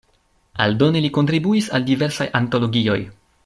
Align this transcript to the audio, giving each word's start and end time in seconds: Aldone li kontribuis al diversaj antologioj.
Aldone 0.65 1.03
li 1.03 1.11
kontribuis 1.17 1.69
al 1.79 1.87
diversaj 1.93 2.29
antologioj. 2.43 3.01